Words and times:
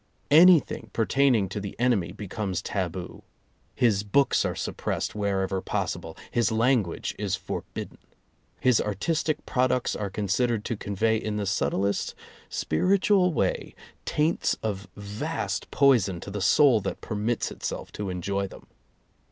Anything 0.31 0.89
pertaining 0.93 1.47
to 1.49 1.59
the 1.59 1.79
enemy 1.79 2.11
be 2.11 2.27
comes 2.27 2.63
taboo. 2.63 3.21
His 3.75 4.01
books 4.01 4.43
are 4.45 4.55
suppressed 4.55 5.13
wherever 5.13 5.61
possible, 5.61 6.17
his 6.31 6.51
language 6.51 7.13
is 7.19 7.35
forbidden. 7.35 7.99
His 8.59 8.81
artistic 8.81 9.45
products 9.45 9.95
are 9.95 10.09
considered 10.09 10.65
to 10.65 10.75
convey 10.75 11.17
in 11.17 11.35
the 11.37 11.45
subtlest 11.45 12.15
spiritual 12.49 13.31
way 13.31 13.75
taints 14.03 14.57
of 14.63 14.87
vast 14.95 15.69
poison 15.69 16.19
to 16.21 16.31
the 16.31 16.41
soul 16.41 16.81
that 16.81 17.01
permits 17.01 17.51
itself 17.51 17.91
to 17.91 18.09
enjoy 18.09 18.47
them. 18.47 18.65